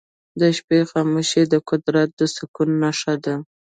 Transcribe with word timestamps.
د 0.39 0.41
شپې 0.57 0.79
خاموشي 0.91 1.43
د 1.53 1.55
قدرت 1.69 2.09
د 2.19 2.21
سکون 2.35 2.69
نښه 2.81 3.15
ده. 3.25 3.35